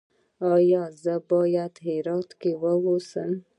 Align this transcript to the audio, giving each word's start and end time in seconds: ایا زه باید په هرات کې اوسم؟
ایا 0.53 0.83
زه 1.03 1.15
باید 1.31 1.71
په 1.77 1.83
هرات 1.89 2.29
کې 2.41 2.51
اوسم؟ 2.85 3.31